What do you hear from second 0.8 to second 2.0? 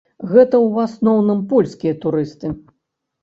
асноўным польскія